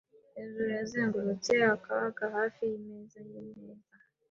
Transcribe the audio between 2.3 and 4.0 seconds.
hafi yimeza yimeza.